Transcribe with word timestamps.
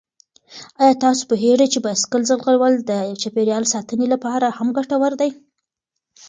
آیا 0.81 0.93
تاسو 1.03 1.21
پوهېږئ 1.29 1.67
چې 1.73 1.79
بايسکل 1.85 2.21
ځغلول 2.29 2.73
د 2.89 2.91
چاپېریال 3.21 3.63
ساتنې 3.73 4.07
لپاره 4.13 4.47
هم 4.57 4.67
ګټور 4.77 5.13
دي؟ 5.21 5.29